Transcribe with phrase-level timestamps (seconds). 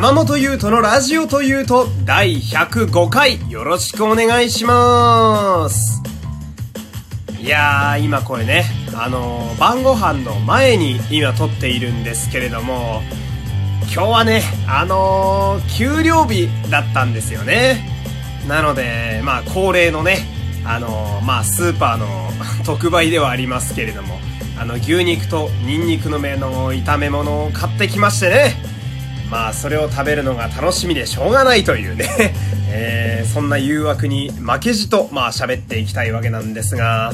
[0.00, 3.50] 山本優斗のラジオというと第105回。
[3.50, 6.02] よろしくお願いします。
[7.38, 13.02] いやー今これねあのー、晩ご飯の前に今撮っているんですけれども
[13.92, 17.86] 今日はねあのー、給料日だったんですよね。
[18.48, 20.20] なのでまあ恒例のね
[20.64, 22.30] あのー、まあスーパーの
[22.64, 24.18] 特売ではありますけれども
[24.58, 28.79] あの牛肉とニンニクの芽の炒め物を買ってきましてね。
[29.30, 32.34] まあそれを食べるのが楽しみでしょうがないというね。
[32.72, 37.12] えー、そんな誘惑に負けじとまあ喋っていきたいわけなんですが。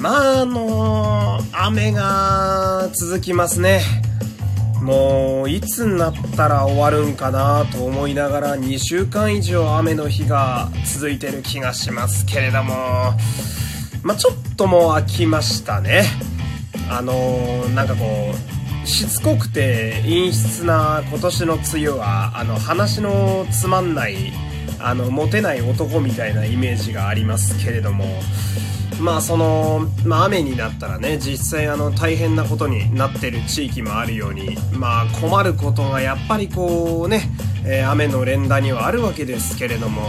[0.00, 3.80] まああの雨が続きますね。
[4.82, 13.14] もういつになったら終わるんかなと思いながら2週間以上雨の日が続いてる気がしますけれども。
[14.02, 16.04] まあちょっともう飽きましたね。
[16.88, 18.55] あのー、なんかこう
[18.86, 24.32] しつこくて陰湿な今年の梅雨はあの話のつまんない
[24.78, 28.04] あのモテない男みたいなイメージがありますけれども
[29.00, 37.28] まあその、まあ、雨になったらね実際あの大変なことになってる地域もあるようにまあ困ることがやっぱりこうね、
[37.66, 40.02] え、雨の連打にはあるわけですけれども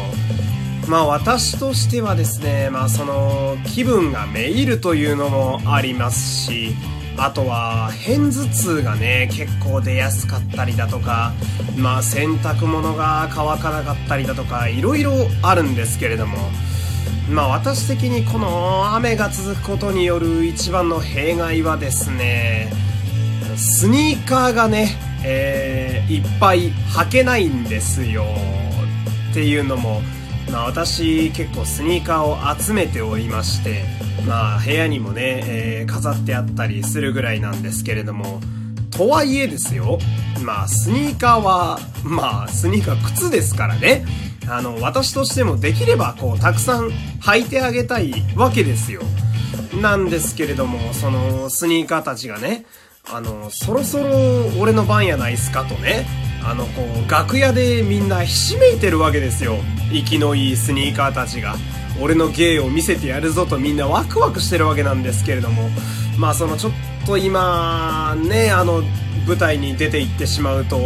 [0.88, 6.76] まあ私としてはですねまあその気分がめいるというのもありますし
[7.18, 11.34] あとは、片頭痛がね、結構出やすかったりだとか、
[11.76, 16.38] まあ洗濯物が乾かなかったりだとか、いろいろあるんですけれども、
[17.30, 22.72] まあ私的にこの雨が続くことによる一番の弊害はですね、
[23.56, 24.96] スニーカーがね、
[25.26, 28.26] えー、いっぱい履けないんですよ。
[29.32, 30.02] っていうのも、
[30.52, 33.84] まあ私結構スニーカーを集めておりまして、
[34.28, 38.40] まあ部屋にもね、えー、飾ってあったりするぐらいなんですけれども、
[38.92, 40.00] とはいえですよ、
[40.44, 44.06] まあスニーカーは、まあスニーカー靴ですからね、
[44.50, 46.90] あの、私としてもできればこうたくさん
[47.22, 49.02] 履いてあげたいわけですよ。
[49.82, 52.66] なんですけれども、そのスニーカーたちがね、
[53.10, 54.06] あの、そろそろ
[54.60, 56.08] 俺の番やないっすかとね、
[56.50, 59.58] あの、こう、楽屋でみんなひしめいてるわけですよ。
[59.92, 61.56] 生きのいいスニーカーたちが。
[62.02, 65.70] 俺の芸を見せてやるぞとみんなワクワクしてるわけなんですけれども、
[66.18, 66.74] まあそのちょっ
[67.06, 68.84] と今、ね、あの、
[69.28, 70.78] 舞台に出て行ってしまうと、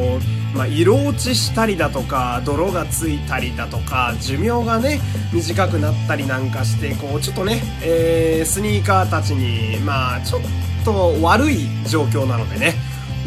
[0.55, 4.99] まあ、色落ちしたりだとか、泥がついたりだとか、寿命がね、
[5.31, 10.41] 短くなったりなんかして、こう、ちょっとね、えー、スニーカーたちに、まあ、ちょっ
[10.83, 12.73] と悪い状況なのでね、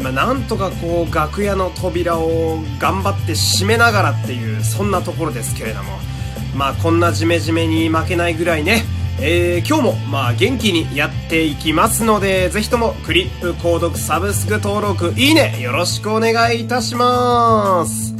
[0.05, 5.97] まあ、なんとかこう、楽屋の扉を頑張って閉めながらっていう、そんなところですけれども、
[6.55, 8.83] まあこんなジメジメに負けないぐらいね、
[9.19, 18.13] えー、今日もまあ元気にやっていきますので、ぜひともクリップ購読サブスク登録いいねよろしくお願いいたします。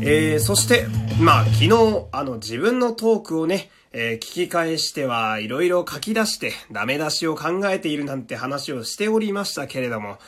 [0.00, 0.86] えー、そして、
[1.20, 1.70] まあ昨日
[2.12, 10.18] あの自分のトークをね、えー、聞き返してはいろいろ書き出してダメ出しを考えているなんて話をしておりましたけれども、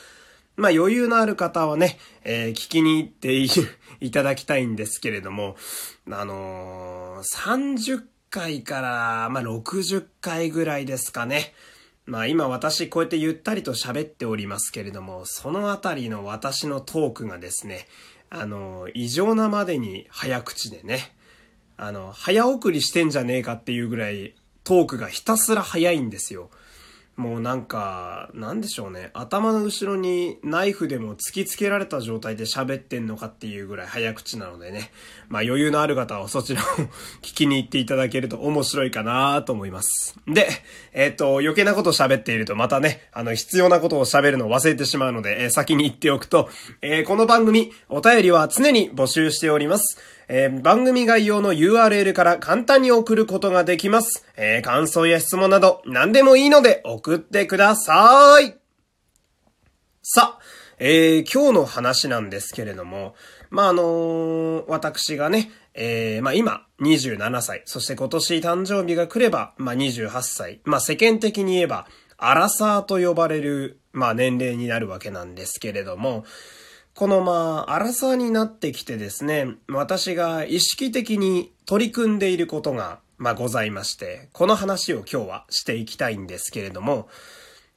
[0.59, 3.33] まあ余裕のある方はね、えー、聞きに行って
[4.01, 5.55] いただきたいんですけれども、
[6.11, 11.53] あのー、30回から、まあ60回ぐらいですかね。
[12.05, 17.87] まあ今私こうやってゆったりと喋っておりますけれども、そのあたりの私のトークがですね、
[18.29, 21.15] あの、異常なまでに早口でね、
[21.77, 26.49] あの、早送りしてんじゃねえかっていうぐらいトークがひたすら早いんですよ。
[27.19, 29.09] もうなんか、なんでしょうね。
[29.13, 34.89] 頭の後ろにナイフでも突きつけられた状態で喋ってんのかっていうぐらい早口なのでね。
[35.27, 36.65] まあ余裕のある方はそちらを
[37.21, 40.15] 聞きに行っていただけると面白いかなと思います。
[40.29, 40.47] で、
[40.93, 46.47] えっ、ー、と、余計なこと喋っているとまたね、あの、必要なことを喋るのを忘れてしまうので、えー、先に言っておくと、
[46.81, 49.99] えー、この番組、お便りは常に募集しております。
[50.31, 54.25] えー、番組概要の URL から簡単に送ることができます。
[54.37, 58.55] えー、感想や質問など何でもいいので送ってください。
[60.03, 60.39] さあ、
[60.77, 63.15] えー、今日の話なんですけれども、
[63.49, 71.87] まあ、あのー、私がね、えー、まあ、今、27歳、そして今年誕生日が来れば、まあ、28歳、まあ、世間的に言えば、
[72.17, 76.23] アラサーと呼ばれる、まあ、年齢になるわけなんですけれども、
[76.95, 87.07] このまあ、荒さになってきてですね、私が意識的に取り組んでいることが、まあございまして、この話を今日はしていきたいんですけれども、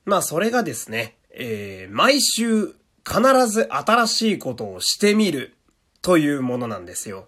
[0.04, 2.74] まあそれがですね、えー、毎週
[3.06, 5.54] 必ず新しいことをしてみる
[6.00, 7.26] というものなんですよ。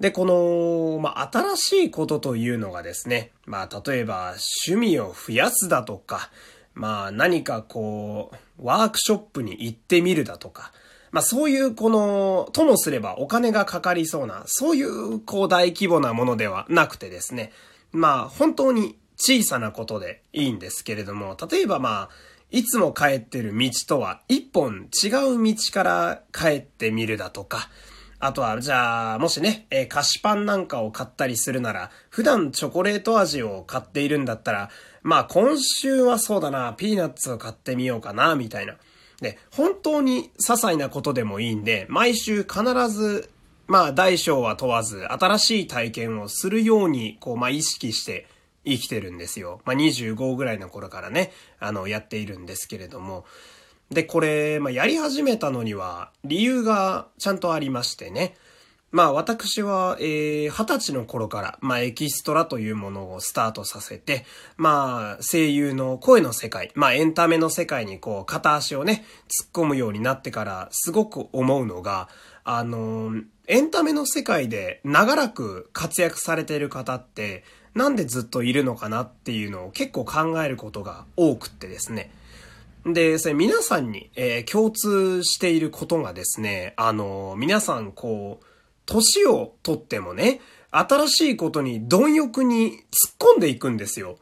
[0.00, 4.34] で、この、まあ、新しいことというのがですね、まあ、例えば
[4.66, 6.30] 趣味を増やすだとか、
[6.74, 10.72] まあ、何かこう、ワークショップに行ってみるだとか、
[11.12, 17.52] まあそういうこの、ともすればお金がかかりそうな、そういうこう大規模なものではなくてですね、
[17.92, 22.10] まあ本当に小さなことでいいんですけれども、例えばまあ、
[22.50, 27.70] いつも帰ってる道とは一本違う道から帰ってみるだとか、
[28.24, 34.70] あとは、じゃあ、もしね、えー、菓子パンなんかを買ったりするなら、普段チョコレート味を買っているんだったら、
[35.02, 38.76] まあ今週はそうだな、ピーナッツを買ってみようかな、みたいな。
[39.22, 43.30] で、本当に些細なことでもいいんで、毎週必ず、
[43.68, 48.26] まあ大小は問わず、新しい体験をするように、こう、まあ意識して
[48.66, 49.62] 生きてるんですよ。
[49.64, 53.24] まあ25ぐらいの頃からね、あの、やっているんですけれども。
[53.92, 58.34] で、これ、まあ、やり始めたのには理由がちゃんとありましてね。
[58.92, 64.24] まあ私は、えー、二十歳の頃から、まあエキストラというものをスタートさせて、
[64.56, 72.08] まあ声優の声の世界、まあエンタメの世界にこう片足をね、突っ込むようになってからすごく思うのが、
[72.44, 73.12] あの
[73.46, 77.44] エンタメの世界で長らく活躍されている方って、
[77.74, 82.10] なんでずっといるのかなっていうのを結構考えることが多くってですね。
[82.84, 88.46] で、それ皆さんに、えー、共通していることがですね、あの、皆さんこう、
[88.92, 90.40] 年をとってもね、
[90.70, 94.18] 新しいことに貪欲に突っ込んでいくんですよ。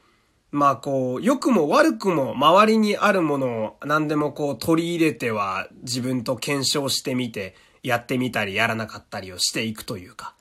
[0.52, 10.34] まあこう、良くも悪くも周りにあるものを何でもこう取り入れては自分と検証してみて、やってみたりやらなかったりをしていくというか。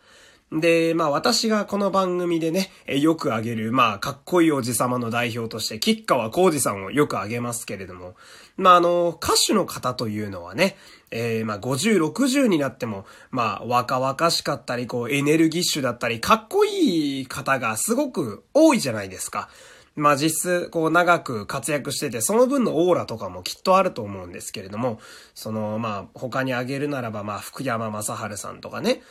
[0.51, 8.16] で、まあ私がこの番組でね、よくあげる、まあかっこいいおじさまの代表として、吉川浩二さんをよくあげますけれども、
[8.57, 10.75] まああの、歌手の方というのはね、
[11.12, 19.50] えー、まあ50、60になっても、まあ若々しかったり、こうエネルギッシュだったり、かっこいい方がすごく多いじゃないですか。
[19.95, 25.00] まあ実質、こう長く活躍してて、その分のオーラとかもきっとあると思うんですけれども、
[25.36, 29.04] その、まあ他に挙げるならば、まあ福山雅治さんとかね、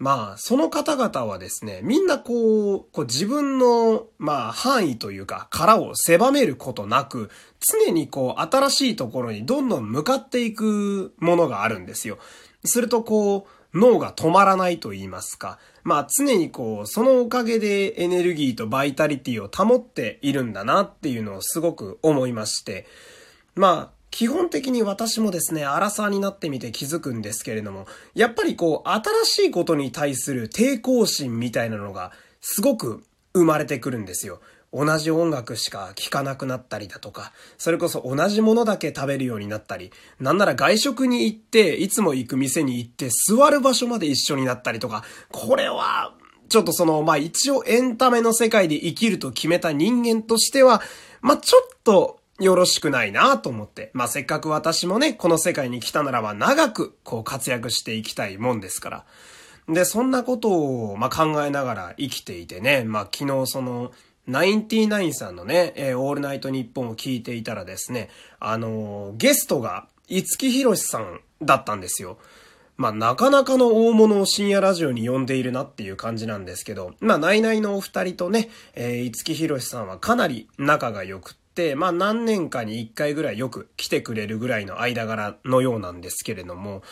[0.00, 7.30] まあ、その方々はですね、みんなこう、こう自分の、まあ、範囲というか、殻を狭めることなく、
[7.60, 12.18] 常にこう、新しいところにどんどん向かっていくものがあるんですよ。
[12.64, 15.58] するとこう、脳が止まらないと言いますか。
[15.84, 22.86] まあ常にこう、そのおかげでエネルギーとバイタリティを保っているんだなっていうのをすごく思いまして。
[23.54, 33.04] まあ、基本的に私もですね、荒さになってみて気づくんですけれども、やっぱりこう、新しいことに対する抵抗心みたいなのが、すごく
[33.34, 34.40] 生まれてくるんですよ。
[34.72, 39.90] 同じ音楽しか聴かなくなったりだとか、それこそ同じものだけ食べるようになったり、
[40.20, 46.14] なんなら外食に行って、いつも行く店に行って座る場所まで一緒になったりとか、これは、
[46.48, 50.82] ちょっとその、まあ一応エンタメの世界で生きると決めた人間としては、
[51.20, 53.90] まあちょっとよろしくないなと思って。
[53.92, 59.04] まあ、せっかく私もね、この世界に来たならば長くこう活躍していきたいもんですから。
[59.68, 63.92] で、そんなことを、ま、考えながら生きていてね、まあ、昨日その、
[64.26, 72.18] ナインティナインさんのね、えー、オールナイトニッポンを聞いていたらですね、あのー、ゲストが、五木ひろしさんだったんですよ。
[72.76, 81.36] まあ、なかなかの大物を深夜ラジオに呼んでいるなっていう感じなんですけど、まあ、ナイナイのお二人とね、えー、五木ひろしさんはかなり仲が良く、
[81.74, 86.82] まあ何年かに一回ぐらいよく来てくれるぐらいの間柄のようなんですけれども、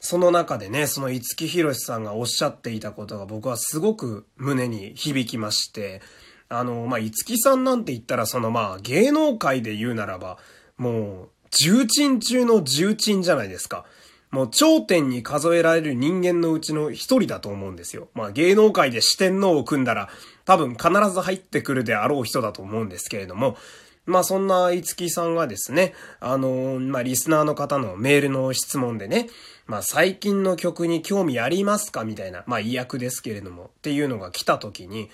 [0.00, 6.02] その中でね、その五木ひろしさんがおっしゃっていたことが僕はすごく胸に響きまして、
[6.48, 10.38] あの、まあ、五木さんなんて言ったらそのまあ芸能界で言うならば、
[10.76, 13.84] もう重鎮中の重鎮じゃないですか。
[14.32, 18.08] もう頂点に数えられる人間のうちの一人だと思うんですよ。
[18.14, 20.08] まあ芸能界で四天王を組んだら
[20.46, 23.56] 多分必ず入ってくるであろう人だと思うんですけれども、
[24.06, 29.28] まあそんな五木さんがですね、あのまあリスナーの方のメールの質問でね、
[29.66, 32.04] まあ最近の曲に興味ありますか？
[32.04, 35.08] みたいな、まあ意訳ですけれども、っていうのが来た時に、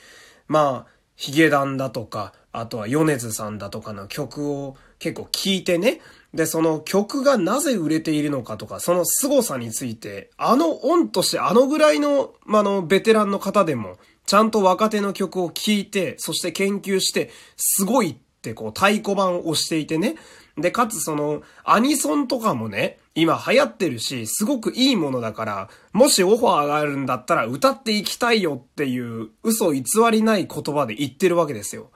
[0.47, 6.01] まあ、ヒゲダンだとか、あとは米津さんだとかの曲を結構聴いてね、
[6.33, 18.17] で、その曲がなぜ売れているのかとか、その凄さについて、あの恩としてあのぐらいの、まあの、ベテランの方でも、ちゃんと若手の曲を聴いて、そして研究して、すごいっ
[18.49, 20.17] てこう太鼓判をしていてね。
[20.57, 31.91] で、かつその、アニソンとかもね、今流行ってるし、すごくいいものだから、もしオファーがあるんだったら歌っていきたいよっていう嘘偽りない言葉で言ってるわけですよ。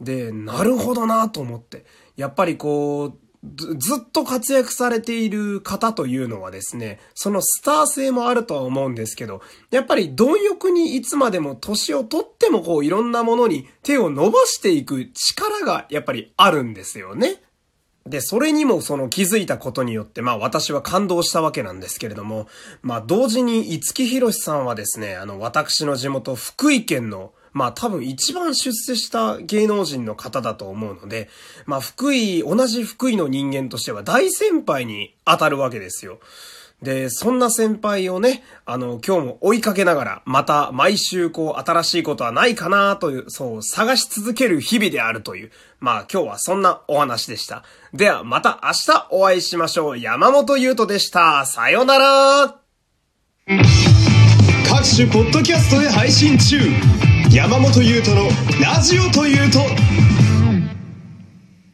[0.00, 1.84] で、なるほどなと思って。
[2.16, 17.42] やっぱりこう、ずずっと活躍されている方というのはですね、そのスター性もあるとは思うんですけど、やっぱり貪欲にいつまでも年をとってもこういろんなものに手を伸ばしていく力がやっぱりあるんですよね。
[18.06, 22.46] で、それにもその気づいたことによって、まあ私は感動したわけなんですけれども、
[22.82, 31.28] まあ同時に五木ひろしさんはですね、あの私の地元福井県のまあ多分一番出世した芸能人の方だと思うので、
[31.66, 36.20] まあ福井、同じ福井の人間としては大先輩に当たるわけですよ。
[36.82, 47.64] で、そんな先輩をね、あの、今日も追いかけながら、また毎週こう、新しいことはないかなという、そう、探し続ける日々であるという、まあ今日はそんなお話でした。
[47.92, 49.98] では、また明日お会いしましょう。
[49.98, 51.44] 山本優斗でした。
[51.44, 52.60] さよなら
[54.68, 56.56] 各種ポッドキャストで配信中
[57.32, 58.28] 山本優斗の
[58.60, 59.60] ラジオというと